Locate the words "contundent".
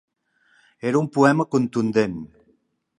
1.57-2.21